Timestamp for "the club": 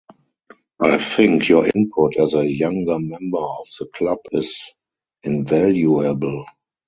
3.79-4.17